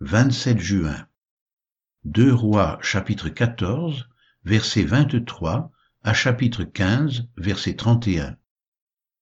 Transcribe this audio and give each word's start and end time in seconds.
27 0.00 0.58
juin. 0.58 1.06
2 2.04 2.32
Rois 2.32 2.78
chapitre 2.80 3.28
14, 3.28 4.08
verset 4.44 4.84
23 4.84 5.70
à 6.02 6.14
chapitre 6.14 6.64
15, 6.64 7.28
verset 7.36 7.76
31. 7.76 8.38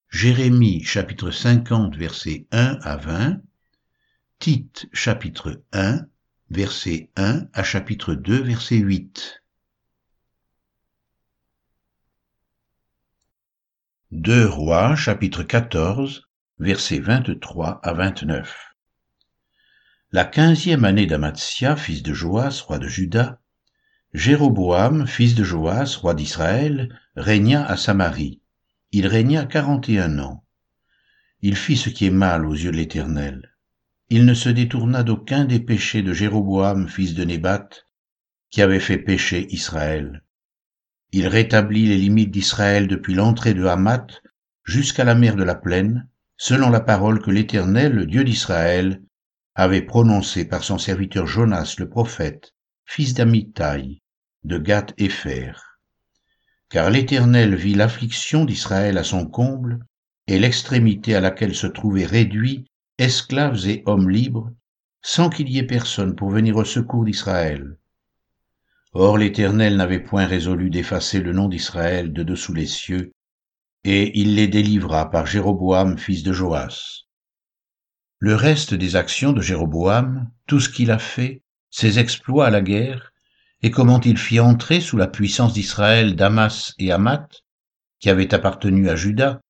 Jérémie 0.08 0.84
chapitre 0.84 1.32
50, 1.32 1.96
verset 1.96 2.46
1 2.52 2.78
à 2.82 2.96
20. 2.96 3.40
Tite 4.38 4.86
chapitre 4.92 5.64
1, 5.72 6.06
verset 6.50 7.10
1 7.16 7.48
à 7.52 7.64
chapitre 7.64 8.14
2, 8.14 8.40
verset 8.40 8.76
8. 8.76 9.42
2 14.12 14.46
Rois 14.46 14.94
chapitre 14.94 15.42
14, 15.42 16.28
verset 16.60 17.00
23 17.00 17.80
à 17.82 17.92
29. 17.92 18.67
La 20.10 20.24
quinzième 20.24 20.86
année 20.86 21.04
d'Amatsia, 21.04 21.76
fils 21.76 22.02
de 22.02 22.14
Joas, 22.14 22.62
roi 22.66 22.78
de 22.78 22.88
Juda, 22.88 23.42
Jéroboam, 24.14 25.06
fils 25.06 25.34
de 25.34 25.44
Joas, 25.44 25.98
roi 26.00 26.14
d'Israël, 26.14 26.98
régna 27.14 27.66
à 27.66 27.76
Samarie. 27.76 28.40
Il 28.90 29.06
régna 29.06 29.44
quarante 29.44 29.90
et 29.90 29.98
un 29.98 30.18
ans. 30.18 30.46
Il 31.42 31.56
fit 31.56 31.76
ce 31.76 31.90
qui 31.90 32.06
est 32.06 32.10
mal 32.10 32.46
aux 32.46 32.54
yeux 32.54 32.70
de 32.70 32.78
l'Éternel. 32.78 33.54
Il 34.08 34.24
ne 34.24 34.32
se 34.32 34.48
détourna 34.48 35.02
d'aucun 35.02 35.44
des 35.44 35.60
péchés 35.60 36.00
de 36.00 36.14
Jéroboam, 36.14 36.88
fils 36.88 37.12
de 37.12 37.24
Nébat, 37.24 37.68
qui 38.48 38.62
avait 38.62 38.80
fait 38.80 38.96
pécher 38.96 39.46
Israël. 39.50 40.24
Il 41.12 41.26
rétablit 41.26 41.86
les 41.86 41.98
limites 41.98 42.30
d'Israël 42.30 42.88
depuis 42.88 43.12
l'entrée 43.12 43.52
de 43.52 43.66
Hamath 43.66 44.22
jusqu'à 44.64 45.04
la 45.04 45.14
mer 45.14 45.36
de 45.36 45.44
la 45.44 45.54
plaine, 45.54 46.08
selon 46.38 46.70
la 46.70 46.80
parole 46.80 47.20
que 47.20 47.30
l'Éternel, 47.30 47.92
le 47.92 48.06
Dieu 48.06 48.24
d'Israël, 48.24 49.02
avait 49.58 49.82
prononcé 49.82 50.44
par 50.44 50.62
son 50.62 50.78
serviteur 50.78 51.26
Jonas 51.26 51.74
le 51.78 51.88
prophète, 51.88 52.54
fils 52.84 53.12
d'Amittai, 53.12 54.00
de 54.44 54.56
Gath 54.56 54.94
Épher. 54.98 55.50
Car 56.68 56.90
l'Éternel 56.90 57.56
vit 57.56 57.74
l'affliction 57.74 58.44
d'Israël 58.44 58.96
à 58.98 59.02
son 59.02 59.26
comble, 59.26 59.84
et 60.28 60.38
l'extrémité 60.38 61.16
à 61.16 61.20
laquelle 61.20 61.56
se 61.56 61.66
trouvaient 61.66 62.06
réduits 62.06 62.66
esclaves 62.98 63.66
et 63.66 63.82
hommes 63.86 64.08
libres, 64.08 64.52
sans 65.02 65.28
qu'il 65.28 65.48
y 65.48 65.58
ait 65.58 65.64
personne 65.64 66.14
pour 66.14 66.30
venir 66.30 66.54
au 66.56 66.64
secours 66.64 67.04
d'Israël. 67.04 67.78
Or 68.92 69.18
l'Éternel 69.18 69.76
n'avait 69.76 69.98
point 69.98 70.26
résolu 70.26 70.70
d'effacer 70.70 71.18
le 71.18 71.32
nom 71.32 71.48
d'Israël 71.48 72.12
de 72.12 72.22
dessous 72.22 72.54
les 72.54 72.66
cieux, 72.66 73.10
et 73.82 74.16
il 74.20 74.36
les 74.36 74.46
délivra 74.46 75.10
par 75.10 75.26
Jéroboam 75.26 75.98
fils 75.98 76.22
de 76.22 76.32
Joas. 76.32 77.07
Le 78.20 78.34
reste 78.34 78.74
des 78.74 78.96
actions 78.96 79.32
de 79.32 79.40
Jéroboam, 79.40 80.30
tout 80.46 80.58
ce 80.58 80.68
qu'il 80.68 80.90
a 80.90 80.98
fait, 80.98 81.42
ses 81.70 81.98
exploits 82.00 82.46
à 82.46 82.50
la 82.50 82.62
guerre, 82.62 83.12
et 83.62 83.70
comment 83.70 84.00
il 84.00 84.18
fit 84.18 84.40
entrer 84.40 84.80
sous 84.80 84.96
la 84.96 85.06
puissance 85.06 85.52
d'Israël 85.52 86.16
Damas 86.16 86.74
et 86.78 86.90
Hamath, 86.90 87.44
qui 88.00 88.10
avaient 88.10 88.34
appartenu 88.34 88.88
à 88.88 88.96
Juda, 88.96 89.40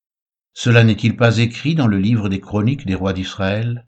cela 0.53 0.85
n'est-il 0.85 1.17
pas 1.17 1.39
écrit 1.39 1.75
dans 1.75 1.87
le 1.87 1.99
livre 1.99 2.29
des 2.29 2.41
chroniques 2.41 2.85
des 2.85 2.95
rois 2.95 3.13
d'Israël? 3.13 3.87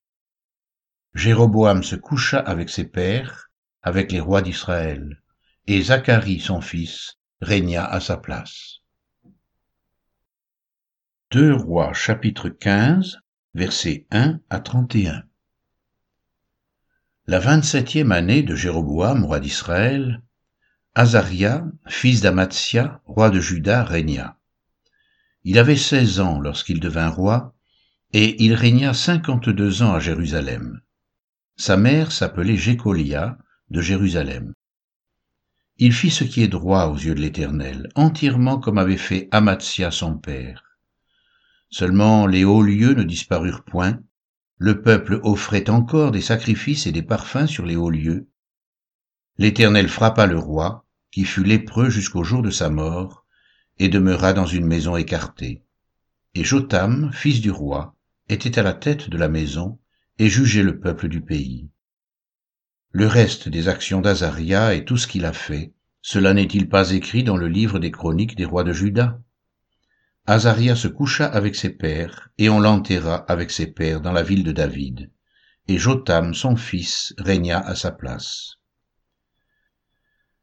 Jéroboam 1.14 1.82
se 1.82 1.96
coucha 1.96 2.38
avec 2.38 2.70
ses 2.70 2.84
pères, 2.84 3.50
avec 3.82 4.12
les 4.12 4.20
rois 4.20 4.40
d'Israël, 4.42 5.20
et 5.66 5.82
Zacharie 5.82 6.40
son 6.40 6.60
fils 6.60 7.16
régna 7.40 7.84
à 7.84 8.00
sa 8.00 8.16
place. 8.16 8.78
2 11.32 11.54
Rois 11.54 11.92
chapitre 11.92 12.48
15 12.48 13.18
versets 13.54 14.06
1 14.12 14.40
à 14.48 14.60
31. 14.60 15.24
La 17.26 17.40
vingt-septième 17.40 18.12
année 18.12 18.44
de 18.44 18.54
Jéroboam, 18.54 19.24
roi 19.24 19.40
d'Israël, 19.40 20.22
Azaria, 20.94 21.66
fils 21.88 22.20
d'Amatsia, 22.20 23.00
roi 23.06 23.30
de 23.30 23.40
Juda, 23.40 23.82
régna. 23.82 24.38
Il 25.42 25.58
avait 25.58 25.76
seize 25.76 26.20
ans 26.20 26.38
lorsqu'il 26.38 26.78
devint 26.78 27.08
roi, 27.08 27.54
et 28.12 28.40
il 28.44 28.54
régna 28.54 28.94
cinquante-deux 28.94 29.82
ans 29.82 29.94
à 29.94 30.00
Jérusalem. 30.00 30.80
Sa 31.56 31.76
mère 31.76 32.12
s'appelait 32.12 32.56
Jécolia 32.56 33.36
de 33.70 33.80
Jérusalem. 33.80 34.54
Il 35.78 35.92
fit 35.92 36.10
ce 36.10 36.24
qui 36.24 36.42
est 36.42 36.48
droit 36.48 36.84
aux 36.86 36.96
yeux 36.96 37.14
de 37.14 37.20
l'Éternel, 37.20 37.88
entièrement 37.96 38.58
comme 38.58 38.78
avait 38.78 38.96
fait 38.96 39.28
Amatsia 39.32 39.90
son 39.90 40.18
père. 40.18 40.69
Seulement 41.70 42.26
les 42.26 42.44
hauts 42.44 42.62
lieux 42.62 42.94
ne 42.94 43.04
disparurent 43.04 43.64
point, 43.64 44.00
le 44.58 44.82
peuple 44.82 45.20
offrait 45.22 45.70
encore 45.70 46.10
des 46.10 46.20
sacrifices 46.20 46.86
et 46.86 46.92
des 46.92 47.02
parfums 47.02 47.46
sur 47.46 47.64
les 47.64 47.76
hauts 47.76 47.90
lieux. 47.90 48.28
L'Éternel 49.38 49.88
frappa 49.88 50.26
le 50.26 50.38
roi, 50.38 50.84
qui 51.12 51.24
fut 51.24 51.44
lépreux 51.44 51.88
jusqu'au 51.88 52.24
jour 52.24 52.42
de 52.42 52.50
sa 52.50 52.68
mort, 52.68 53.24
et 53.78 53.88
demeura 53.88 54.32
dans 54.32 54.46
une 54.46 54.66
maison 54.66 54.96
écartée. 54.96 55.64
Et 56.34 56.44
Jotam, 56.44 57.10
fils 57.12 57.40
du 57.40 57.50
roi, 57.50 57.96
était 58.28 58.58
à 58.58 58.62
la 58.62 58.74
tête 58.74 59.08
de 59.08 59.16
la 59.16 59.28
maison, 59.28 59.78
et 60.18 60.28
jugeait 60.28 60.62
le 60.62 60.78
peuple 60.78 61.08
du 61.08 61.22
pays. 61.22 61.70
Le 62.90 63.06
reste 63.06 63.48
des 63.48 63.68
actions 63.68 64.00
d'Azaria 64.00 64.74
et 64.74 64.84
tout 64.84 64.96
ce 64.96 65.06
qu'il 65.06 65.24
a 65.24 65.32
fait, 65.32 65.72
cela 66.02 66.34
n'est-il 66.34 66.68
pas 66.68 66.90
écrit 66.90 67.24
dans 67.24 67.36
le 67.36 67.48
livre 67.48 67.78
des 67.78 67.90
chroniques 67.90 68.36
des 68.36 68.44
rois 68.44 68.64
de 68.64 68.72
Juda? 68.72 69.20
Azaria 70.30 70.76
se 70.76 70.86
coucha 70.86 71.26
avec 71.26 71.56
ses 71.56 71.70
pères, 71.70 72.28
et 72.38 72.48
on 72.48 72.60
l'enterra 72.60 73.16
avec 73.16 73.50
ses 73.50 73.66
pères 73.66 74.00
dans 74.00 74.12
la 74.12 74.22
ville 74.22 74.44
de 74.44 74.52
David. 74.52 75.10
Et 75.66 75.76
Jotam, 75.76 76.34
son 76.34 76.54
fils, 76.54 77.12
régna 77.18 77.58
à 77.58 77.74
sa 77.74 77.90
place. 77.90 78.58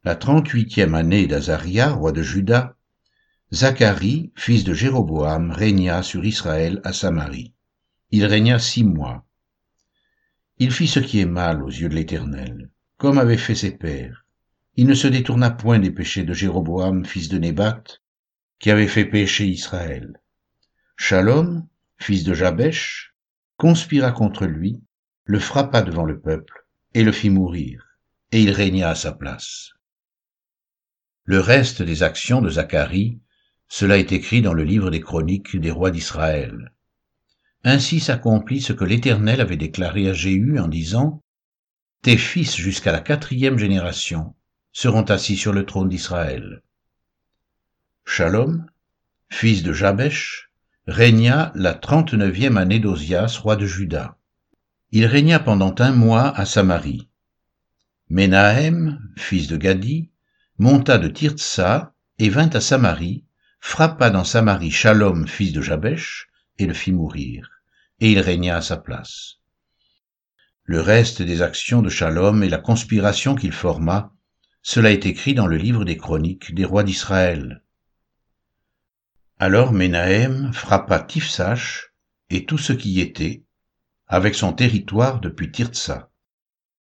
La 0.03 0.18
trente-huitième 0.18 0.94
année 0.94 1.25
d'Azaria, 1.25 1.90
roi 1.90 2.12
de 2.12 2.22
Juda, 2.22 2.75
Zacharie, 3.53 4.34
fils 4.36 4.66
de 4.66 4.74
Jéroboam, 4.74 5.52
régna 5.52 6.04
sur 6.04 6.25
Israël 6.25 6.81
à 6.84 6.92
Samarie. 6.92 7.54
Il 8.12 8.25
régna 8.25 8.59
six 8.59 8.84
mois. 8.84 9.25
Il 10.58 10.74
fit 10.74 10.90
ce 10.90 11.00
qui 11.00 11.22
est 11.22 11.25
mal 11.25 11.64
aux 11.64 11.69
yeux 11.69 11.88
de 11.88 11.96
l'Éternel, 11.96 12.72
comme 12.98 13.18
avaient 13.18 13.38
fait 13.38 13.56
ses 13.56 13.72
pères. 13.72 14.25
Il 14.75 14.86
ne 14.86 14.94
se 14.94 15.08
détourna 15.08 15.50
point 15.50 15.80
des 15.80 15.92
péchés 15.92 16.25
de 16.25 16.34
Jéroboam, 16.34 17.06
fils 17.06 17.30
de 17.30 17.38
Nébat, 17.38 17.84
qui 18.59 18.72
avait 18.72 18.88
fait 18.88 19.06
pécher 19.06 19.45
Israël. 19.45 20.19
Shalom, 20.95 21.68
fils 21.97 22.23
de 22.23 22.34
Jabesh, 22.34 23.13
conspira 23.57 24.12
contre 24.12 24.45
lui, 24.45 24.81
le 25.25 25.40
frappa 25.40 25.81
devant 25.81 26.06
le 26.06 26.19
peuple, 26.19 26.66
et 26.94 27.03
le 27.03 27.12
fit 27.12 27.29
mourir, 27.29 27.85
et 28.31 28.41
il 28.41 28.51
régna 28.51 28.90
à 28.90 28.95
sa 28.95 29.12
place. 29.12 29.72
Le 31.23 31.40
reste 31.40 31.81
des 31.81 32.03
actions 32.03 32.41
de 32.41 32.50
Zacharie, 32.50 33.19
cela 33.68 33.97
est 33.97 34.13
écrit 34.13 34.41
dans 34.41 34.53
le 34.53 34.63
livre 34.63 34.89
des 34.89 35.01
chroniques 35.01 35.57
des 35.57 35.72
rois 35.72 35.91
d'Israël. 35.91 36.74
Ainsi 37.63 38.00
s'accomplit 38.00 38.62
ce 38.62 38.72
que 38.72 38.85
l'Éternel 38.85 39.41
avait 39.41 39.57
déclaré 39.57 40.09
à 40.09 40.13
Jéhu 40.13 40.57
en 40.57 40.68
disant, 40.69 41.22
Tes 42.01 42.18
fils 42.18 42.56
jusqu'à 42.56 42.94
la 42.94 43.01
quatrième 43.01 43.57
génération 43.57 44.35
seront 44.72 45.03
assis 45.03 45.35
sur 45.35 45.51
le 45.51 45.66
trône 45.66 45.89
d'Israël. 45.89 46.63
Shalom, 48.09 48.66
fils 49.29 49.63
de 49.63 49.73
Jabesh, 49.73 50.50
régna 50.88 51.51
la 51.56 51.73
trente-neuvième 51.73 52.56
année 52.56 52.79
d'Ozias, 52.79 53.38
roi 53.44 53.57
de 53.57 53.68
Juda. 53.68 54.18
Il 54.91 55.06
régna 55.06 55.40
pendant 55.40 55.75
un 55.78 55.91
mois 55.91 56.29
à 56.35 56.45
Samarie. 56.45 57.09
Ménahem, 58.09 58.97
fils 59.18 59.47
de 59.47 59.57
Gadi, 59.57 60.09
monta 60.57 60.97
de 60.97 61.09
Tirtsa 61.09 61.94
et 62.18 62.29
vint 62.29 62.50
à 62.50 62.62
Samarie, 62.62 63.25
frappa 63.59 64.09
dans 64.09 64.24
Samarie 64.24 64.72
Shalom, 64.72 65.28
fils 65.28 65.51
de 65.51 65.62
Jabesh, 65.62 66.29
et 66.57 66.66
le 66.66 66.74
fit 66.74 66.94
mourir, 66.94 67.62
et 68.00 68.13
il 68.13 68.19
régna 68.19 68.56
à 68.56 68.62
sa 68.62 68.78
place. 68.78 69.35
Le 70.63 70.79
reste 70.79 71.22
des 71.22 71.42
actions 71.42 71.81
de 71.81 71.89
Shalom 71.89 72.42
et 72.42 72.50
la 72.50 72.57
conspiration 72.57 73.36
qu'il 73.36 73.51
forma, 73.51 74.13
cela 74.63 74.92
est 74.92 75.06
écrit 75.06 75.36
dans 75.36 75.48
le 75.48 75.57
livre 75.57 75.83
des 75.83 75.98
chroniques 75.98 76.56
des 76.56 76.65
rois 76.65 76.83
d'Israël. 76.83 77.62
Alors 79.39 79.72
Ménahem 79.72 80.51
frappa 80.51 81.00
Tifsach 81.00 81.94
et 82.31 82.45
tout 82.48 82.57
ce 82.57 82.74
qui 82.74 82.94
y 82.94 83.01
était, 83.01 83.44
avec 84.07 84.34
son 84.34 84.51
territoire 84.51 85.19
depuis 85.19 85.51
Tirtsa. 85.51 86.10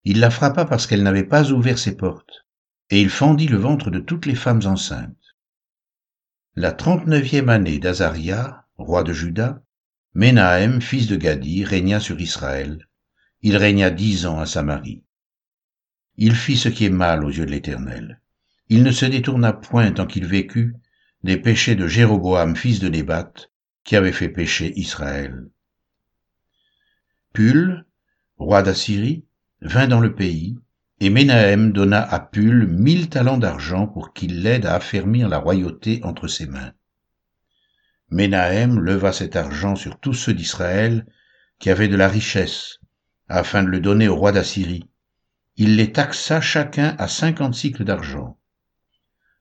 Il 0.05 0.19
la 0.19 0.31
frappa 0.31 0.65
parce 0.65 0.87
qu'elle 0.87 1.03
n'avait 1.03 1.23
pas 1.23 1.51
ouvert 1.51 1.77
ses 1.77 1.95
portes, 1.95 2.47
et 2.89 2.99
il 2.99 3.11
fendit 3.11 3.47
le 3.47 3.57
ventre 3.57 3.91
de 3.91 3.99
toutes 3.99 4.25
les 4.25 4.33
femmes 4.33 4.63
enceintes. 4.65 5.35
La 6.55 6.71
trente-neuvième 6.71 7.49
année 7.49 7.77
d'Azaria, 7.77 8.65
roi 8.77 9.03
de 9.03 9.13
Juda, 9.13 9.61
Ménahem, 10.15 10.81
fils 10.81 11.05
de 11.05 11.15
Gadi, 11.15 11.63
régna 11.63 11.99
sur 11.99 12.19
Israël. 12.19 12.87
Il 13.43 13.55
régna 13.55 13.91
dix 13.91 14.25
ans 14.25 14.39
à 14.39 14.47
Samarie. 14.47 15.03
Il 16.15 16.33
fit 16.33 16.57
ce 16.57 16.69
qui 16.69 16.85
est 16.85 16.89
mal 16.89 17.23
aux 17.23 17.29
yeux 17.29 17.45
de 17.45 17.51
l'Éternel. 17.51 18.19
Il 18.69 18.81
ne 18.81 18.91
se 18.91 19.05
détourna 19.05 19.53
point 19.53 19.91
tant 19.91 20.07
qu'il 20.07 20.25
vécut 20.25 20.75
des 21.23 21.37
péchés 21.37 21.75
de 21.75 21.87
Jéroboam 21.87 22.55
fils 22.55 22.79
de 22.79 22.89
Nébat, 22.89 23.33
qui 23.83 23.95
avait 23.95 24.11
fait 24.11 24.29
pécher 24.29 24.73
Israël. 24.77 25.47
Pul, 27.33 27.85
roi 28.37 28.61
d'Assyrie, 28.63 29.25
vint 29.61 29.87
dans 29.87 29.99
le 29.99 30.13
pays, 30.13 30.57
et 30.99 31.09
Ménahem 31.09 31.71
donna 31.71 32.01
à 32.01 32.19
Pul 32.19 32.67
mille 32.67 33.09
talents 33.09 33.37
d'argent 33.37 33.87
pour 33.87 34.13
qu'il 34.13 34.41
l'aide 34.41 34.65
à 34.65 34.75
affermir 34.75 35.29
la 35.29 35.37
royauté 35.37 35.99
entre 36.03 36.27
ses 36.27 36.47
mains. 36.47 36.73
Ménahem 38.09 38.79
leva 38.79 39.11
cet 39.11 39.35
argent 39.35 39.75
sur 39.75 39.99
tous 39.99 40.13
ceux 40.13 40.33
d'Israël 40.33 41.05
qui 41.59 41.69
avaient 41.69 41.87
de 41.87 41.95
la 41.95 42.07
richesse, 42.07 42.77
afin 43.27 43.63
de 43.63 43.67
le 43.67 43.79
donner 43.79 44.07
au 44.07 44.15
roi 44.15 44.31
d'Assyrie. 44.31 44.89
Il 45.55 45.75
les 45.75 45.91
taxa 45.91 46.39
chacun 46.39 46.95
à 46.99 47.07
cinquante 47.07 47.55
cycles 47.55 47.83
d'argent. 47.83 48.37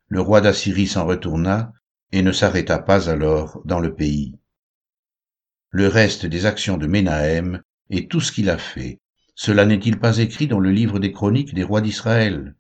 Le 0.09 0.21
roi 0.21 0.41
d'Assyrie 0.41 0.87
s'en 0.87 1.05
retourna 1.05 1.73
et 2.13 2.23
ne 2.23 2.33
s'arrêta 2.33 2.79
pas 2.79 3.11
alors 3.11 3.61
dans 3.65 3.81
le 3.81 3.95
pays. 3.95 4.39
Le 5.71 5.89
reste 5.89 6.27
des 6.27 6.47
actions 6.47 6.77
de 6.77 6.87
Ménahem 6.87 7.63
et 7.91 8.07
tout 8.07 8.21
ce 8.21 8.33
qu'il 8.33 8.49
a 8.49 8.59
fait, 8.59 9.01
cela 9.35 9.67
n'est-il 9.67 9.99
pas 9.99 10.19
écrit 10.19 10.47
dans 10.47 10.61
le 10.61 10.71
livre 10.71 10.99
des 10.99 11.13
chroniques 11.13 11.55
des 11.55 11.65
rois 11.65 11.81
d'Israël? 11.81 12.55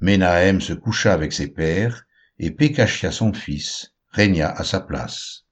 Ménahem 0.00 0.60
se 0.60 0.72
coucha 0.72 1.12
avec 1.12 1.32
ses 1.32 1.48
pères, 1.48 2.04
et 2.38 2.50
Pécachia 2.50 3.12
son 3.12 3.32
fils 3.32 3.94
régna 4.10 4.50
à 4.50 4.64
sa 4.64 4.80
place. 4.80 5.44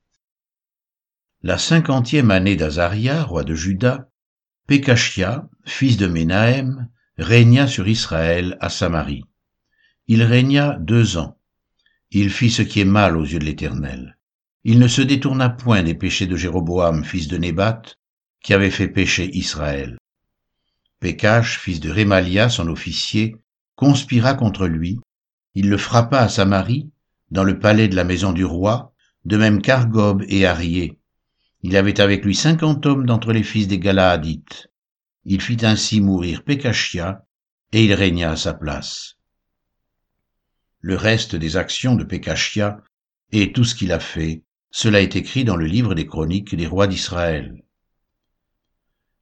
La 1.42 1.58
cinquantième 1.58 2.30
année 2.30 2.56
d'Azaria, 2.56 3.22
roi 3.22 3.44
de 3.44 3.54
Juda, 3.54 4.10
Pécachia, 4.66 5.48
fils 5.64 5.96
de 5.96 6.06
Ménahem, 6.06 6.88
régna 7.16 7.66
sur 7.66 7.88
Israël 7.88 8.58
à 8.60 8.68
Samarie. 8.68 9.24
Il 10.08 10.22
régna 10.22 10.76
deux 10.80 11.16
ans. 11.16 11.38
Il 12.10 12.30
fit 12.30 12.50
ce 12.50 12.62
qui 12.62 12.80
est 12.80 12.84
mal 12.84 13.16
aux 13.16 13.24
yeux 13.24 13.38
de 13.38 13.44
l'Éternel. 13.44 14.18
Il 14.64 14.78
ne 14.78 14.88
se 14.88 15.02
détourna 15.02 15.48
point 15.48 15.82
des 15.82 15.94
péchés 15.94 16.26
de 16.26 16.36
Jéroboam, 16.36 17.04
fils 17.04 17.28
de 17.28 17.36
Nébat, 17.36 17.82
qui 18.42 18.54
avait 18.54 18.70
fait 18.70 18.88
pécher 18.88 19.30
Israël. 19.36 19.98
Pécache, 21.00 21.58
fils 21.58 21.80
de 21.80 21.90
Rémalia, 21.90 22.48
son 22.48 22.68
officier, 22.68 23.36
conspira 23.76 24.34
contre 24.34 24.66
lui. 24.66 25.00
Il 25.54 25.68
le 25.68 25.76
frappa 25.76 26.18
à 26.18 26.28
Samarie, 26.28 26.90
dans 27.30 27.44
le 27.44 27.58
palais 27.58 27.88
de 27.88 27.96
la 27.96 28.04
maison 28.04 28.32
du 28.32 28.44
roi, 28.44 28.92
de 29.24 29.36
même 29.36 29.62
qu'Argob 29.62 30.24
et 30.28 30.46
Arié. 30.46 30.98
Il 31.62 31.76
avait 31.76 32.00
avec 32.00 32.24
lui 32.24 32.34
cinquante 32.34 32.86
hommes 32.86 33.06
d'entre 33.06 33.32
les 33.32 33.42
fils 33.42 33.68
des 33.68 33.78
Galaadites. 33.78 34.68
Il 35.24 35.40
fit 35.40 35.64
ainsi 35.64 36.00
mourir 36.00 36.42
Pécachia, 36.44 37.24
et 37.72 37.84
il 37.84 37.94
régna 37.94 38.32
à 38.32 38.36
sa 38.36 38.52
place. 38.52 39.16
Le 40.84 40.96
reste 40.96 41.36
des 41.36 41.56
actions 41.56 41.94
de 41.94 42.02
Pécachia 42.02 42.82
et 43.30 43.52
tout 43.52 43.62
ce 43.62 43.76
qu'il 43.76 43.92
a 43.92 44.00
fait, 44.00 44.42
cela 44.72 45.00
est 45.00 45.14
écrit 45.14 45.44
dans 45.44 45.54
le 45.54 45.66
livre 45.66 45.94
des 45.94 46.06
chroniques 46.06 46.56
des 46.56 46.66
rois 46.66 46.88
d'Israël. 46.88 47.62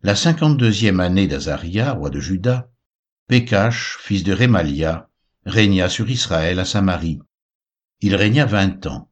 La 0.02 0.16
cinquante-deuxième 0.16 1.00
année 1.00 1.26
d'Azaria, 1.26 1.92
roi 1.92 2.08
de 2.08 2.18
Juda, 2.18 2.70
Pécache, 3.28 3.98
fils 4.00 4.24
de 4.24 4.32
Rémalia, 4.32 5.10
régna 5.44 5.90
sur 5.90 6.08
Israël 6.08 6.58
à 6.58 6.64
Samarie. 6.64 7.20
Il 8.00 8.14
régna 8.14 8.46
vingt 8.46 8.86
ans. 8.86 9.10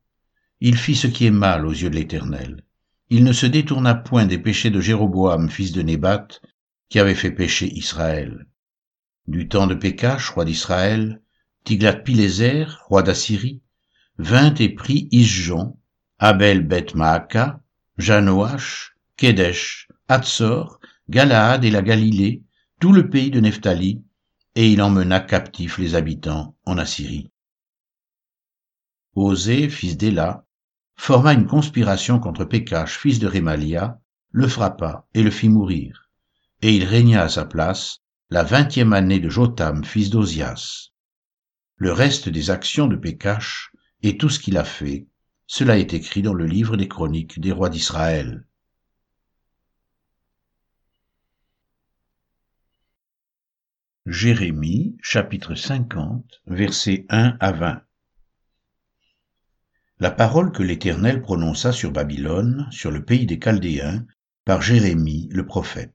Il 0.60 0.78
fit 0.78 0.96
ce 0.96 1.06
qui 1.06 1.26
est 1.26 1.30
mal 1.30 1.66
aux 1.66 1.72
yeux 1.72 1.90
de 1.90 1.96
l'Éternel. 1.96 2.64
Il 3.10 3.24
ne 3.24 3.34
se 3.34 3.44
détourna 3.44 3.94
point 3.94 4.24
des 4.24 4.38
péchés 4.38 4.70
de 4.70 4.80
Jéroboam, 4.80 5.50
fils 5.50 5.72
de 5.72 5.82
Nébat, 5.82 6.28
qui 6.88 6.98
avait 6.98 7.14
fait 7.14 7.30
pécher 7.30 7.66
Israël. 7.66 8.46
Du 9.26 9.48
temps 9.48 9.66
de 9.66 9.74
Pécache, 9.74 10.30
roi 10.30 10.46
d'Israël, 10.46 11.20
Tiglath-Pileser, 11.69 12.65
roi 12.87 13.03
d'Assyrie, 13.03 13.61
vint 14.17 14.55
et 14.55 14.70
prit 14.70 15.06
Isjon, 15.12 15.76
Abel 16.19 16.67
Beth 16.67 16.94
Maaka, 16.94 17.61
Janoach, 17.99 18.94
Kedesh, 19.19 19.87
Hatzor, 20.09 20.81
Galaad 21.11 21.67
et 21.67 21.70
la 21.70 21.82
Galilée, 21.82 22.43
tout 22.81 22.94
le 22.94 23.11
pays 23.11 23.31
de 23.31 23.41
Nephtali, 23.41 24.03
et 24.55 24.73
il 24.73 24.81
emmena 24.81 25.20
captifs 25.20 25.76
les 25.76 25.94
habitants 25.94 26.56
en 26.65 26.79
Assyrie. 26.79 27.31
Osée, 29.15 29.69
fils 29.69 29.99
d'Éla, 29.99 30.47
forma 30.97 31.35
une 31.35 31.47
conspiration 31.47 32.19
contre 32.19 32.47
Pécache, 32.47 32.97
fils 32.97 33.19
de 33.19 33.26
Rémalia, 33.26 34.00
le 34.31 34.49
frappa 34.49 35.06
et 35.12 35.23
le 35.23 35.31
fit 35.31 35.50
mourir, 35.50 36.09
et 36.62 36.75
il 36.75 36.85
régna 36.85 37.25
à 37.25 37.29
sa 37.29 37.44
place 37.44 37.99
la 38.31 38.43
vingtième 38.43 38.94
année 38.94 39.20
de 39.20 39.29
Jotam, 39.29 39.85
fils 39.85 40.09
d'Ozias. 40.09 40.93
Le 41.80 41.92
reste 41.92 42.28
des 42.28 42.50
actions 42.50 42.88
de 42.88 42.96
Pécache 42.96 43.72
et 44.02 44.19
tout 44.19 44.28
ce 44.28 44.40
qu'il 44.40 44.56
a 44.56 44.64
fait, 44.64 45.06
cela 45.46 45.78
est 45.78 45.94
écrit 45.94 46.22
dans 46.22 46.34
le 46.34 46.44
livre 46.44 46.76
des 46.76 46.88
chroniques 46.88 47.38
des 47.38 47.52
rois 47.52 47.70
d'Israël. 47.70 48.44
Jérémie 54.06 54.96
chapitre 55.02 55.54
50 55.54 56.42
versets 56.48 57.06
1 57.10 57.36
à 57.38 57.52
20 57.52 57.82
La 60.00 60.10
parole 60.10 60.50
que 60.50 60.64
l'Éternel 60.64 61.22
prononça 61.22 61.70
sur 61.70 61.92
Babylone, 61.92 62.66
sur 62.72 62.90
le 62.90 63.04
pays 63.04 63.26
des 63.26 63.38
Chaldéens, 63.38 64.04
par 64.44 64.62
Jérémie 64.62 65.28
le 65.31 65.46
prophète. 65.46 65.94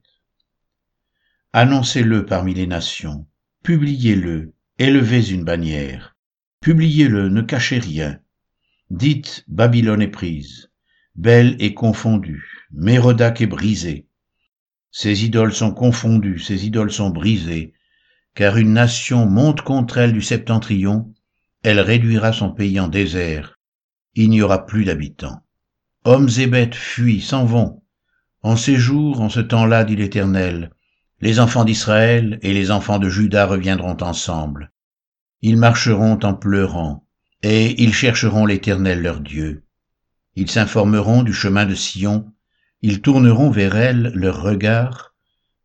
Annoncez-le 1.52 2.24
parmi 2.24 2.54
les 2.54 2.66
nations, 2.66 3.26
publiez-le, 3.62 4.54
élevez 4.78 5.30
une 5.30 5.44
bannière, 5.44 6.16
publiez-le, 6.60 7.28
ne 7.28 7.42
cachez 7.42 7.78
rien. 7.78 8.18
Dites, 8.90 9.44
Babylone 9.48 10.02
est 10.02 10.08
prise, 10.08 10.70
belle 11.14 11.56
et 11.58 11.74
confondue, 11.74 12.66
Mérodac 12.72 13.40
est 13.40 13.46
brisée. 13.46 14.06
Ses 14.90 15.24
idoles 15.24 15.52
sont 15.52 15.72
confondues, 15.72 16.38
ses 16.38 16.66
idoles 16.66 16.92
sont 16.92 17.10
brisées, 17.10 17.72
car 18.34 18.56
une 18.56 18.72
nation 18.72 19.26
monte 19.26 19.62
contre 19.62 19.98
elle 19.98 20.12
du 20.12 20.22
septentrion, 20.22 21.12
elle 21.62 21.80
réduira 21.80 22.32
son 22.32 22.50
pays 22.50 22.78
en 22.80 22.88
désert, 22.88 23.58
il 24.14 24.30
n'y 24.30 24.42
aura 24.42 24.66
plus 24.66 24.84
d'habitants. 24.84 25.40
Hommes 26.04 26.28
et 26.38 26.46
bêtes 26.46 26.74
fuient, 26.74 27.20
s'en 27.20 27.44
vont. 27.44 27.82
En 28.42 28.56
ces 28.56 28.76
jours, 28.76 29.20
en 29.20 29.28
ce 29.28 29.40
temps-là, 29.40 29.84
dit 29.84 29.96
l'Éternel, 29.96 30.70
les 31.24 31.40
enfants 31.40 31.64
d'Israël 31.64 32.38
et 32.42 32.52
les 32.52 32.70
enfants 32.70 32.98
de 32.98 33.08
Juda 33.08 33.46
reviendront 33.46 33.96
ensemble. 34.02 34.70
Ils 35.40 35.56
marcheront 35.56 36.18
en 36.22 36.34
pleurant, 36.34 37.06
et 37.42 37.82
ils 37.82 37.94
chercheront 37.94 38.44
l'Éternel 38.44 39.00
leur 39.00 39.20
Dieu. 39.20 39.64
Ils 40.36 40.50
s'informeront 40.50 41.22
du 41.22 41.32
chemin 41.32 41.64
de 41.64 41.74
Sion, 41.74 42.30
ils 42.82 43.00
tourneront 43.00 43.48
vers 43.48 43.74
elle 43.74 44.12
leur 44.14 44.42
regard. 44.42 45.14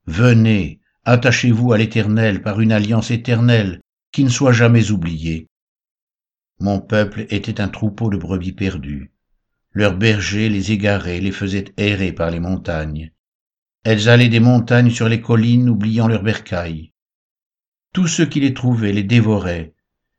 Venez, 0.06 0.80
Attachez-vous 1.04 1.74
à 1.74 1.78
l'Éternel 1.78 2.42
par 2.42 2.62
une 2.62 2.72
alliance 2.72 3.12
éternelle 3.12 3.82
qui 4.14 4.24
ne 4.24 4.30
soit 4.30 4.54
jamais 4.54 4.92
oubliée. 4.92 5.50
Mon 6.62 6.80
peuple 6.80 7.26
était 7.32 7.60
un 7.60 7.68
troupeau 7.68 8.10
de 8.10 8.18
brebis 8.18 8.54
perdues. 8.54 9.12
Leurs 9.74 9.98
bergers 9.98 10.48
les 10.48 10.72
égaraient, 10.72 11.20
les 11.20 11.34
faisaient 11.34 11.74
errer 11.76 12.14
par 12.14 12.32
les 12.32 12.40
montagnes. 12.40 13.12
Elles 13.84 14.10
allaient 14.10 14.30
des 14.30 14.40
montagnes 14.42 14.90
sur 14.90 15.08
les 15.08 15.22
collines, 15.22 15.70
oubliant 15.70 16.08
leurs 16.08 16.24
bercailles. 16.24 16.92
Tous 17.94 18.08
ceux 18.08 18.26
qui 18.26 18.40
les 18.40 18.54
trouvaient 18.54 18.92
les 18.92 19.04
dévoraient, 19.04 19.74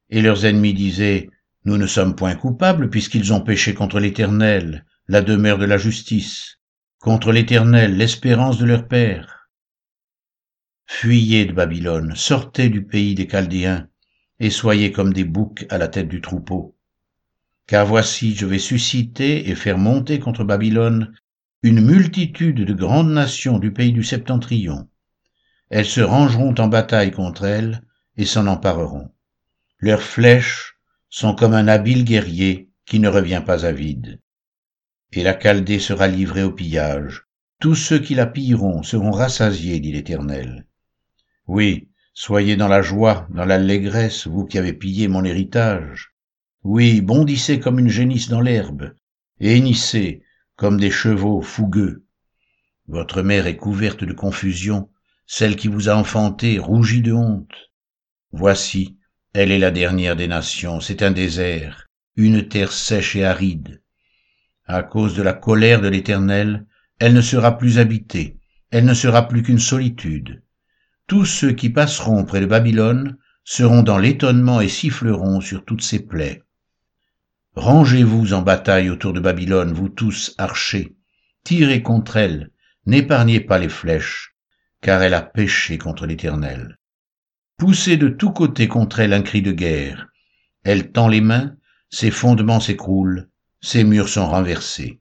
et 0.09 0.23
leurs 0.23 0.45
ennemis 0.45 0.75
disaient, 0.75 1.29
Nous 1.65 1.77
ne 1.77 1.87
sommes 1.87 2.17
point 2.17 2.35
coupables 2.35 2.89
puisqu'ils 2.89 3.33
ont 3.33 3.43
péché 3.43 3.75
contre 3.75 4.01
l'Éternel, 4.01 4.87
la 5.09 5.21
demeure 5.21 5.59
de 5.59 5.67
la 5.67 5.77
justice, 5.77 6.59
contre 7.01 7.33
l'Éternel, 7.33 7.97
l'espérance 7.97 8.59
de 8.59 8.65
leur 8.65 8.89
père. 8.89 9.49
Fuyez 10.87 11.45
de 11.45 11.53
Babylone, 11.53 12.15
sortez 12.17 12.69
du 12.69 12.85
pays 12.85 13.15
des 13.15 13.29
Chaldéens, 13.29 13.89
et 14.41 14.51
soyez 14.51 14.91
comme 14.91 15.13
des 15.13 15.25
boucs 15.25 15.67
à 15.69 15.79
la 15.79 15.89
tête 15.89 16.09
du 16.09 16.21
troupeau. 16.21 16.77
Car 17.67 17.87
voici, 17.87 18.35
je 18.35 18.47
vais 18.47 18.59
susciter 18.59 19.49
et 19.49 19.55
faire 19.55 19.79
monter 19.79 20.19
contre 20.19 20.45
Babylone 20.45 21.15
une 21.63 21.83
multitude 21.83 22.65
de 22.65 22.73
grandes 22.73 23.13
nations 23.13 23.59
du 23.59 23.71
pays 23.71 23.93
du 23.93 24.03
septentrion. 24.03 24.89
Elles 25.69 25.85
se 25.85 26.01
rangeront 26.01 26.55
en 26.59 26.69
bataille 26.69 27.11
contre 27.11 27.45
elle 27.45 27.83
et 28.17 28.25
s'en 28.25 28.47
empareront. 28.47 29.11
Leurs 29.79 30.03
flèches 30.03 30.79
sont 31.11 31.35
comme 31.35 31.53
un 31.53 31.69
habile 31.69 32.05
guerrier 32.05 32.71
qui 32.87 32.99
ne 32.99 33.09
revient 33.09 33.43
pas 33.45 33.67
à 33.67 33.73
vide. 33.73 34.21
Et 35.13 35.23
la 35.23 35.39
Chaldée 35.39 35.81
sera 35.81 36.09
livrée 36.09 36.45
au 36.45 36.53
pillage. 36.53 37.27
Tous 37.59 37.75
ceux 37.75 37.99
qui 37.99 38.15
la 38.15 38.27
pilleront 38.27 38.83
seront 38.83 39.11
rassasiés, 39.11 39.81
dit 39.81 39.93
l'Éternel. 39.93 40.67
Oui, 41.47 41.91
soyez 42.15 42.57
dans 42.57 42.69
la 42.69 42.81
joie, 42.81 43.29
dans 43.31 43.45
l'allégresse, 43.45 44.27
vous 44.27 44.47
qui 44.47 44.57
avez 44.57 44.73
pillé 44.73 45.09
mon 45.09 45.25
héritage. 45.25 46.15
Oui, 46.63 47.03
bondissez 47.03 47.61
comme 47.61 47.79
une 47.79 47.89
génisse 47.89 48.29
dans 48.29 48.41
l'herbe, 48.41 48.95
et 49.41 49.57
hennissez 49.57 50.23
comme 50.61 50.79
des 50.79 50.93
chevaux 50.93 51.41
fougueux. 51.41 52.05
Votre 52.87 53.23
mère 53.23 53.49
est 53.49 53.57
couverte 53.57 54.05
de 54.05 54.13
confusion, 54.13 54.91
celle 55.27 55.57
qui 55.57 55.67
vous 55.67 55.89
a 55.89 55.97
enfanté 55.97 56.61
rougit 56.61 57.03
de 57.03 57.13
honte. 57.13 57.73
Voici, 58.31 58.99
elle 59.33 59.51
est 59.51 59.59
la 59.59 59.73
dernière 59.73 60.15
des 60.15 60.29
nations, 60.29 60.81
c'est 60.81 61.03
un 61.03 61.11
désert, 61.11 61.89
une 62.15 62.47
terre 62.47 62.73
sèche 62.73 63.17
et 63.17 63.25
aride. 63.25 63.83
À 64.67 64.83
cause 64.83 65.17
de 65.17 65.23
la 65.23 65.33
colère 65.33 65.81
de 65.81 65.89
l'Éternel, 65.89 66.67
elle 66.99 67.15
ne 67.15 67.23
sera 67.23 67.59
plus 67.59 67.79
habitée, 67.79 68.37
elle 68.71 68.85
ne 68.85 68.95
sera 68.95 69.27
plus 69.27 69.43
qu'une 69.43 69.59
solitude 69.59 70.43
tous 71.11 71.25
ceux 71.25 71.51
qui 71.51 71.71
passeront 71.71 72.25
près 72.25 72.41
de 72.41 72.47
Babylone 72.47 73.17
seront 73.43 73.83
dans 73.83 73.99
l'étonnement 73.99 74.61
et 74.61 74.69
siffleront 74.69 75.41
sur 75.41 75.65
toutes 75.65 75.83
ses 75.83 76.07
plaies. 76.07 76.45
Rangez-vous 77.57 78.33
en 78.33 78.43
bataille 78.43 78.91
autour 78.91 79.13
de 79.13 79.21
Babylone, 79.21 79.73
vous 79.73 79.89
tous 79.89 80.35
archers, 80.39 80.95
tirez 81.43 81.83
contre 81.83 82.17
elle, 82.17 82.53
n'épargnez 82.87 83.41
pas 83.41 83.59
les 83.59 83.69
flèches, 83.69 84.35
car 84.81 85.03
elle 85.03 85.15
a 85.15 85.23
péché 85.23 85.77
contre 85.77 86.07
l'Éternel. 86.07 86.79
Poussez 87.57 87.97
de 87.97 88.09
tous 88.09 88.33
côtés 88.33 88.69
contre 88.69 89.01
elle 89.01 89.13
un 89.13 89.23
cri 89.23 89.43
de 89.43 89.53
guerre. 89.53 90.09
Elle 90.63 90.93
tend 90.93 91.09
les 91.09 91.21
mains, 91.21 91.57
ses 91.91 92.11
fondements 92.11 92.61
s'écroulent, 92.61 93.29
ses 93.61 93.85
murs 93.85 94.09
sont 94.09 94.29
renversés. 94.29 95.01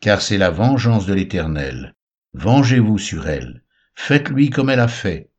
Car 0.00 0.20
c'est 0.20 0.38
la 0.38 0.50
vengeance 0.50 1.06
de 1.06 1.14
l'Éternel. 1.14 1.94
Vengez-vous 2.34 2.98
sur 2.98 3.28
elle, 3.28 3.62
faites-lui 3.94 4.50
comme 4.50 4.70
elle 4.70 4.80
a 4.80 4.88
fait. 4.88 5.30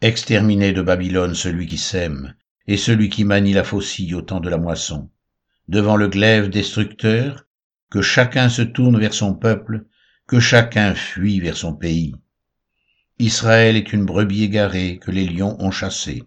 Exterminez 0.00 0.72
de 0.72 0.82
Babylone 0.82 1.34
celui 1.34 1.66
qui 1.66 1.78
sème, 1.78 2.34
et 2.66 2.76
celui 2.76 3.10
qui 3.10 3.24
manie 3.24 3.52
la 3.52 3.62
faucille 3.62 4.14
au 4.14 4.22
temps 4.22 4.40
de 4.40 4.48
la 4.48 4.58
moisson. 4.58 5.10
Devant 5.68 5.96
le 5.96 6.08
glaive 6.08 6.48
destructeur, 6.48 7.46
que 7.90 8.00
chacun 8.00 8.48
se 8.48 8.62
tourne 8.62 8.98
vers 8.98 9.12
son 9.12 9.34
peuple, 9.34 9.84
que 10.26 10.40
chacun 10.40 10.94
fuit 10.94 11.40
vers 11.40 11.56
son 11.56 11.74
pays. 11.74 12.14
Israël 13.18 13.76
est 13.76 13.92
une 13.92 14.06
brebis 14.06 14.44
égarée 14.44 14.98
que 14.98 15.10
les 15.10 15.26
lions 15.26 15.56
ont 15.60 15.70
chassée. 15.70 16.22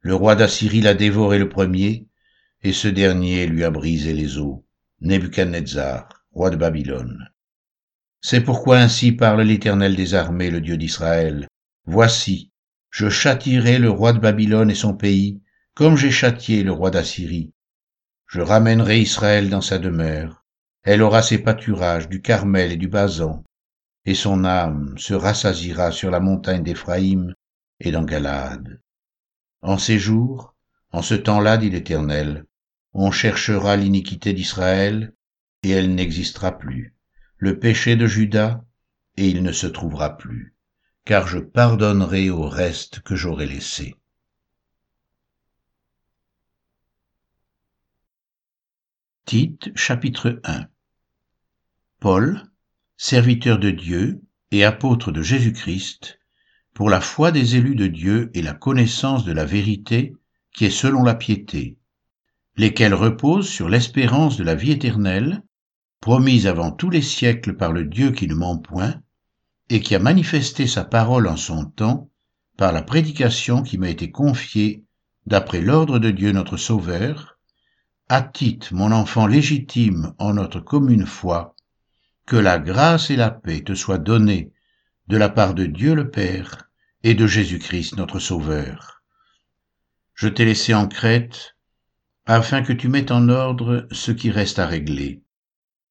Le 0.00 0.14
roi 0.14 0.34
d'Assyrie 0.34 0.80
l'a 0.80 0.94
dévoré 0.94 1.38
le 1.38 1.48
premier, 1.48 2.08
et 2.62 2.72
ce 2.72 2.88
dernier 2.88 3.46
lui 3.46 3.64
a 3.64 3.70
brisé 3.70 4.12
les 4.12 4.36
os. 4.38 4.58
Nebuchadnezzar, 5.00 6.08
roi 6.32 6.50
de 6.50 6.56
Babylone. 6.56 7.30
C'est 8.20 8.40
pourquoi 8.40 8.78
ainsi 8.78 9.12
parle 9.12 9.42
l'Éternel 9.42 9.94
des 9.94 10.14
armées, 10.14 10.50
le 10.50 10.60
Dieu 10.60 10.76
d'Israël. 10.76 11.46
Voici, 11.86 12.50
je 12.90 13.08
châtirai 13.08 13.78
le 13.78 13.90
roi 13.90 14.12
de 14.12 14.18
Babylone 14.18 14.70
et 14.70 14.74
son 14.74 14.94
pays, 14.94 15.40
comme 15.74 15.96
j'ai 15.96 16.10
châtié 16.10 16.64
le 16.64 16.72
roi 16.72 16.90
d'Assyrie. 16.90 17.52
Je 18.28 18.42
ramènerai 18.42 19.00
Israël 19.00 19.48
dans 19.48 19.62
sa 19.62 19.78
demeure. 19.78 20.44
Elle 20.82 21.00
aura 21.00 21.22
ses 21.22 21.38
pâturages 21.38 22.10
du 22.10 22.20
Carmel 22.20 22.72
et 22.72 22.76
du 22.76 22.86
Basan, 22.86 23.42
et 24.04 24.14
son 24.14 24.44
âme 24.44 24.98
se 24.98 25.14
rassasira 25.14 25.92
sur 25.92 26.10
la 26.10 26.20
montagne 26.20 26.62
d'Éphraïm 26.62 27.32
et 27.80 27.90
dans 27.90 28.04
Galade. 28.04 28.82
En 29.62 29.78
ces 29.78 29.98
jours, 29.98 30.54
en 30.92 31.00
ce 31.00 31.14
temps-là, 31.14 31.56
dit 31.56 31.70
l'Éternel, 31.70 32.44
on 32.92 33.10
cherchera 33.10 33.76
l'iniquité 33.76 34.34
d'Israël, 34.34 35.14
et 35.62 35.70
elle 35.70 35.94
n'existera 35.94 36.58
plus, 36.58 36.94
le 37.38 37.58
péché 37.58 37.96
de 37.96 38.06
Judas, 38.06 38.62
et 39.16 39.26
il 39.26 39.42
ne 39.42 39.52
se 39.52 39.66
trouvera 39.66 40.18
plus, 40.18 40.54
car 41.06 41.26
je 41.28 41.38
pardonnerai 41.38 42.28
au 42.28 42.46
reste 42.46 43.00
que 43.00 43.16
j'aurai 43.16 43.46
laissé. 43.46 43.94
Tite 49.28 49.70
chapitre 49.74 50.40
1 50.44 50.68
Paul, 52.00 52.44
serviteur 52.96 53.58
de 53.58 53.70
Dieu 53.70 54.22
et 54.52 54.64
apôtre 54.64 55.12
de 55.12 55.20
Jésus-Christ, 55.20 56.18
pour 56.72 56.88
la 56.88 57.02
foi 57.02 57.30
des 57.30 57.56
élus 57.56 57.74
de 57.74 57.88
Dieu 57.88 58.30
et 58.32 58.40
la 58.40 58.54
connaissance 58.54 59.26
de 59.26 59.32
la 59.32 59.44
vérité 59.44 60.14
qui 60.56 60.64
est 60.64 60.70
selon 60.70 61.02
la 61.02 61.14
piété, 61.14 61.76
lesquels 62.56 62.94
reposent 62.94 63.50
sur 63.50 63.68
l'espérance 63.68 64.38
de 64.38 64.44
la 64.44 64.54
vie 64.54 64.70
éternelle, 64.70 65.42
promise 66.00 66.46
avant 66.46 66.70
tous 66.70 66.88
les 66.88 67.02
siècles 67.02 67.54
par 67.54 67.72
le 67.72 67.84
Dieu 67.84 68.12
qui 68.12 68.28
ne 68.28 68.34
ment 68.34 68.56
point, 68.56 68.94
et 69.68 69.82
qui 69.82 69.94
a 69.94 69.98
manifesté 69.98 70.66
sa 70.66 70.84
parole 70.84 71.28
en 71.28 71.36
son 71.36 71.66
temps 71.66 72.08
par 72.56 72.72
la 72.72 72.80
prédication 72.80 73.62
qui 73.62 73.76
m'a 73.76 73.90
été 73.90 74.10
confiée 74.10 74.86
d'après 75.26 75.60
l'ordre 75.60 75.98
de 75.98 76.10
Dieu 76.10 76.32
notre 76.32 76.56
Sauveur, 76.56 77.37
à 78.10 78.30
mon 78.72 78.90
enfant 78.92 79.26
légitime 79.26 80.14
en 80.18 80.32
notre 80.32 80.60
commune 80.60 81.04
foi, 81.04 81.54
que 82.24 82.36
la 82.36 82.58
grâce 82.58 83.10
et 83.10 83.16
la 83.16 83.30
paix 83.30 83.62
te 83.62 83.74
soient 83.74 83.98
données 83.98 84.50
de 85.08 85.18
la 85.18 85.28
part 85.28 85.52
de 85.52 85.66
Dieu 85.66 85.94
le 85.94 86.10
Père 86.10 86.70
et 87.02 87.14
de 87.14 87.26
Jésus-Christ 87.26 87.96
notre 87.98 88.18
Sauveur. 88.18 89.02
Je 90.14 90.28
t'ai 90.28 90.46
laissé 90.46 90.72
en 90.72 90.88
Crète 90.88 91.56
afin 92.24 92.62
que 92.62 92.72
tu 92.72 92.88
mettes 92.88 93.10
en 93.10 93.28
ordre 93.28 93.86
ce 93.90 94.10
qui 94.10 94.30
reste 94.30 94.58
à 94.58 94.66
régler, 94.66 95.22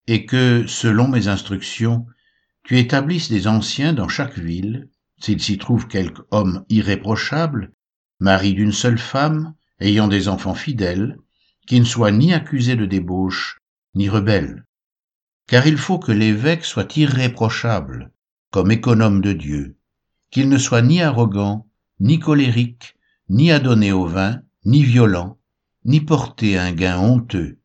et 0.07 0.25
que, 0.25 0.65
selon 0.67 1.07
mes 1.07 1.27
instructions, 1.27 2.07
tu 2.63 2.79
établisses 2.79 3.29
des 3.29 3.47
anciens 3.47 3.93
dans 3.93 4.07
chaque 4.07 4.37
ville, 4.37 4.89
s'il 5.19 5.41
s'y 5.41 5.57
trouve 5.59 5.87
quelque 5.87 6.23
homme 6.31 6.65
irréprochable, 6.69 7.73
mari 8.19 8.53
d'une 8.53 8.71
seule 8.71 8.99
femme, 8.99 9.53
ayant 9.79 10.07
des 10.07 10.27
enfants 10.27 10.55
fidèles, 10.55 11.17
qui 11.67 11.79
ne 11.81 11.85
soit 11.85 12.11
ni 12.11 12.33
accusé 12.33 12.75
de 12.75 12.85
débauche, 12.85 13.59
ni 13.93 14.09
rebelle. 14.09 14.65
Car 15.47 15.67
il 15.67 15.77
faut 15.77 15.99
que 15.99 16.13
l'évêque 16.13 16.65
soit 16.65 16.97
irréprochable, 16.97 18.11
comme 18.51 18.71
économe 18.71 19.21
de 19.21 19.33
Dieu, 19.33 19.77
qu'il 20.31 20.49
ne 20.49 20.57
soit 20.57 20.81
ni 20.81 21.01
arrogant, 21.01 21.67
ni 21.99 22.19
colérique, 22.19 22.95
ni 23.29 23.51
adonné 23.51 23.91
au 23.91 24.05
vin, 24.05 24.41
ni 24.65 24.81
violent, 24.83 25.37
ni 25.83 25.99
porté 26.01 26.57
un 26.57 26.71
gain 26.71 26.97
honteux, 26.97 27.59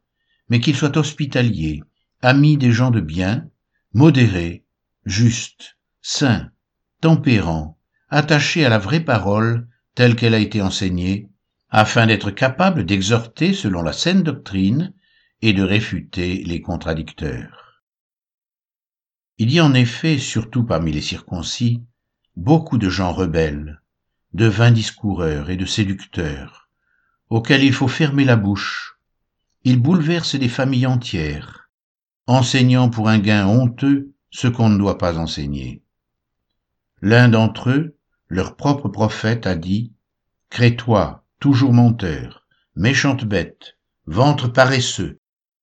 mais 0.49 0.61
qu'il 0.61 0.77
soit 0.77 0.97
hospitalier, 0.97 1.83
ami 2.21 2.57
des 2.57 2.73
gens 2.73 2.91
de 2.91 3.01
bien, 3.01 3.49
modéré, 3.95 4.65
juste, 5.05 5.79
saint, 6.01 6.51
tempérant, 7.01 7.79
attaché 8.11 8.65
à 8.65 8.69
la 8.69 8.79
vraie 8.79 9.05
parole 9.05 9.69
telle 9.95 10.17
qu'elle 10.17 10.35
a 10.35 10.39
été 10.39 10.61
enseignée, 10.61 11.29
afin 11.75 12.07
d'être 12.07 12.31
capable 12.31 12.85
d'exhorter 12.85 13.55
selon 13.55 13.81
la 13.81 13.95
saine 13.95 14.23
doctrine 14.23 14.93
et 15.41 15.55
de 15.55 15.63
réfuter 15.63 16.45
les 16.45 16.61
contradicteurs. 16.61 17.83
Il 19.39 19.51
y 19.51 19.59
a 19.59 19.65
en 19.65 19.73
effet, 19.73 20.19
surtout 20.19 20.65
parmi 20.65 20.93
les 20.93 21.01
circoncis, 21.01 21.83
beaucoup 22.37 22.77
de 22.77 22.91
gens 22.91 23.15
rebelles, 23.15 23.81
de 24.35 24.45
vains 24.45 24.71
discoureurs 24.71 25.49
et 25.49 25.57
de 25.57 25.65
séducteurs, 25.65 26.69
auxquels 27.31 27.65
il 27.65 27.73
faut 27.73 27.89
fermer 27.89 28.25
la 28.25 28.37
bouche. 28.37 28.99
Ils 29.65 29.81
bouleversent 29.81 30.37
des 30.37 30.51
familles 30.51 30.87
entières, 30.87 31.71
enseignant 32.27 32.91
pour 32.91 33.09
un 33.09 33.19
gain 33.19 33.47
honteux 33.47 34.13
ce 34.31 34.47
qu'on 34.47 34.69
ne 34.69 34.79
doit 34.79 34.99
pas 34.99 35.17
enseigner. 35.17 35.83
L'un 37.01 37.31
d'entre 37.31 37.71
eux, 37.71 37.97
leur 38.29 38.57
propre 38.57 38.91
prophète, 38.91 39.47
a 39.47 39.55
dit, 39.55 39.95
Crétois, 40.51 41.22
toujours 41.43 41.73
menteur, 41.73 42.47
méchante 42.77 43.25
bête, 43.25 43.77
ventre 44.07 44.47
paresseux. 44.47 45.19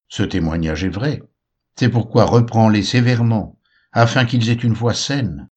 Ce 0.10 0.24
témoignage 0.24 0.84
est 0.84 0.90
vrai. 0.90 1.24
C'est 1.78 1.88
pourquoi 1.88 2.26
reprends-les 2.26 2.84
sévèrement, 2.84 3.58
afin 3.94 4.26
qu'ils 4.26 4.50
aient 4.50 4.56
une 4.56 4.74
voix 4.74 4.94
saine, 4.94 5.48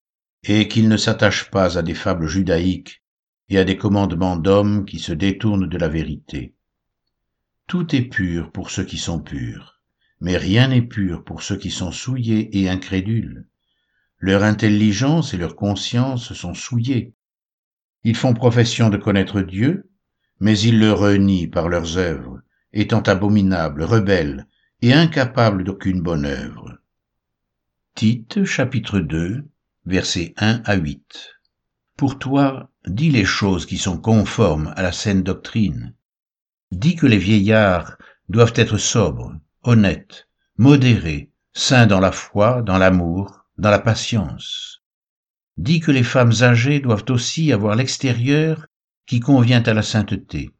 et 0.44 0.68
qu'ils 0.68 0.88
ne 0.88 0.96
s'attachent 0.96 1.50
pas 1.50 1.76
à 1.76 1.82
des 1.82 1.94
fables 1.94 2.28
judaïques 2.28 3.02
et 3.48 3.58
à 3.58 3.64
des 3.64 3.76
commandements 3.76 4.36
d'hommes 4.36 4.84
qui 4.84 5.00
se 5.00 5.12
détournent 5.12 5.68
de 5.68 5.76
la 5.76 5.88
vérité. 5.88 6.54
Tout 7.66 7.92
est 7.96 8.02
pur 8.02 8.52
pour 8.52 8.70
ceux 8.70 8.84
qui 8.84 8.98
sont 8.98 9.18
purs, 9.18 9.80
mais 10.20 10.36
rien 10.36 10.68
n'est 10.68 10.82
pur 10.82 11.24
pour 11.24 11.42
ceux 11.42 11.56
qui 11.56 11.72
sont 11.72 11.90
souillés 11.90 12.60
et 12.60 12.68
incrédules. 12.68 13.48
Leur 14.18 14.44
intelligence 14.44 15.34
et 15.34 15.36
leur 15.36 15.56
conscience 15.56 16.32
sont 16.32 16.54
souillées. 16.54 17.12
Ils 18.04 18.14
font 18.14 18.34
profession 18.34 18.88
de 18.88 18.98
connaître 18.98 19.40
Dieu, 19.40 19.88
mais 20.42 20.58
ils 20.58 20.80
le 20.80 20.92
renient 20.92 21.46
par 21.46 21.68
leurs 21.68 21.98
œuvres, 21.98 22.40
étant 22.72 23.00
abominables, 23.02 23.84
rebelles 23.84 24.48
et 24.80 24.92
incapables 24.92 25.62
d'aucune 25.62 26.02
bonne 26.02 26.24
œuvre. 26.24 26.80
Tite 27.94 28.44
chapitre 28.44 28.98
2 28.98 29.44
versets 29.86 30.34
1 30.38 30.62
à 30.64 30.74
8 30.74 31.30
Pour 31.96 32.18
toi, 32.18 32.68
dis 32.88 33.08
les 33.08 33.24
choses 33.24 33.66
qui 33.66 33.78
sont 33.78 33.98
conformes 33.98 34.74
à 34.74 34.82
la 34.82 34.90
saine 34.90 35.22
doctrine. 35.22 35.94
Dis 36.72 36.96
que 36.96 37.06
les 37.06 37.18
vieillards 37.18 37.96
doivent 38.28 38.54
être 38.56 38.78
sobres, 38.78 39.36
honnêtes, 39.62 40.26
modérés, 40.56 41.30
saints 41.52 41.86
dans 41.86 42.00
la 42.00 42.10
foi, 42.10 42.62
dans 42.62 42.78
l'amour, 42.78 43.44
dans 43.58 43.70
la 43.70 43.78
patience. 43.78 44.82
Dis 45.56 45.78
que 45.78 45.92
les 45.92 46.02
femmes 46.02 46.32
âgées 46.40 46.80
doivent 46.80 47.04
aussi 47.10 47.52
avoir 47.52 47.76
l'extérieur 47.76 48.66
qui 49.06 49.20
convient 49.20 49.62
à 49.62 49.74
la 49.74 49.82
sainteté, 49.82 50.50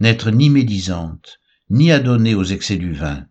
n'être 0.00 0.30
ni 0.30 0.50
médisantes, 0.50 1.40
ni 1.70 1.92
adonnées 1.92 2.34
aux 2.34 2.44
excès 2.44 2.76
du 2.76 2.92
vin, 2.92 3.26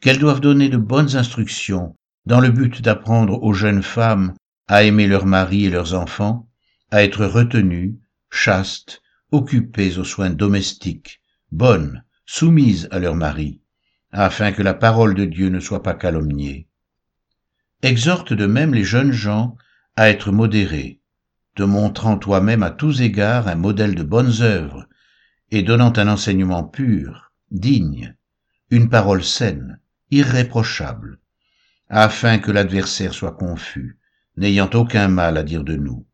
qu'elles 0.00 0.18
doivent 0.18 0.40
donner 0.40 0.68
de 0.68 0.76
bonnes 0.76 1.16
instructions 1.16 1.96
dans 2.26 2.40
le 2.40 2.50
but 2.50 2.82
d'apprendre 2.82 3.42
aux 3.42 3.52
jeunes 3.52 3.82
femmes 3.82 4.34
à 4.66 4.82
aimer 4.82 5.06
leurs 5.06 5.26
maris 5.26 5.66
et 5.66 5.70
leurs 5.70 5.94
enfants, 5.94 6.48
à 6.90 7.02
être 7.02 7.24
retenues, 7.26 7.98
chastes, 8.30 9.02
occupées 9.30 9.98
aux 9.98 10.04
soins 10.04 10.30
domestiques, 10.30 11.20
bonnes, 11.52 12.04
soumises 12.26 12.88
à 12.90 12.98
leurs 12.98 13.16
maris, 13.16 13.60
afin 14.12 14.52
que 14.52 14.62
la 14.62 14.74
parole 14.74 15.14
de 15.14 15.24
Dieu 15.24 15.48
ne 15.48 15.60
soit 15.60 15.82
pas 15.82 15.94
calomniée. 15.94 16.68
Exhorte 17.82 18.32
de 18.32 18.46
même 18.46 18.72
les 18.72 18.84
jeunes 18.84 19.12
gens 19.12 19.56
à 19.96 20.08
être 20.08 20.30
modérés, 20.30 21.00
te 21.54 21.62
montrant 21.62 22.18
toi-même 22.18 22.62
à 22.62 22.70
tous 22.70 23.00
égards 23.00 23.48
un 23.48 23.54
modèle 23.54 23.94
de 23.94 24.02
bonnes 24.02 24.42
œuvres 24.42 24.86
et 25.50 25.62
donnant 25.62 25.92
un 25.96 26.08
enseignement 26.08 26.64
pur, 26.64 27.32
digne, 27.50 28.16
une 28.70 28.88
parole 28.88 29.22
saine, 29.22 29.78
irréprochable, 30.10 31.18
afin 31.88 32.38
que 32.38 32.50
l'adversaire 32.50 33.14
soit 33.14 33.36
confus, 33.36 33.98
n'ayant 34.36 34.70
aucun 34.74 35.08
mal 35.08 35.36
à 35.36 35.42
dire 35.42 35.64
de 35.64 35.76
nous. 35.76 36.06